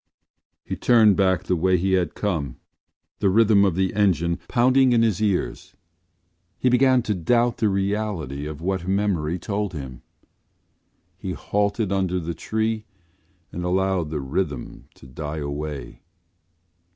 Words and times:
He 0.63 0.75
turned 0.75 1.15
back 1.15 1.43
the 1.43 1.55
way 1.55 1.77
he 1.77 1.91
had 1.93 2.15
come, 2.15 2.57
the 3.19 3.29
rhythm 3.29 3.63
of 3.63 3.75
the 3.75 3.93
engine 3.93 4.39
pounding 4.47 4.93
in 4.93 5.03
his 5.03 5.21
ears. 5.21 5.75
He 6.57 6.69
began 6.69 7.03
to 7.03 7.13
doubt 7.13 7.57
the 7.57 7.69
reality 7.69 8.47
of 8.47 8.61
what 8.61 8.87
memory 8.87 9.37
told 9.37 9.73
him. 9.73 10.01
He 11.19 11.33
halted 11.33 11.91
under 11.91 12.17
a 12.17 12.33
tree 12.33 12.85
and 13.51 13.63
allowed 13.63 14.09
the 14.09 14.21
rhythm 14.21 14.89
to 14.95 15.05
die 15.05 15.37
away. 15.37 16.01